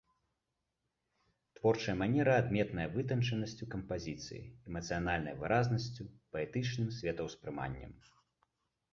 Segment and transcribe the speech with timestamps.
[1.59, 6.03] Творчая манера адметная вытанчанасцю кампазіцыі, эмацыянальнай выразнасцю,
[6.37, 7.93] паэтычным светаўспрыманнем.